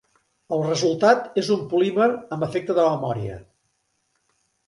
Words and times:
El 0.55 0.61
resultat 0.67 1.27
és 1.41 1.51
un 1.57 1.61
polímer 1.73 2.07
amb 2.37 2.47
efecte 2.49 2.77
de 2.79 2.87
memòria. 2.87 3.39